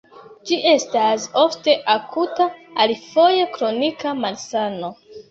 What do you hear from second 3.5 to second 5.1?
kronika malsano.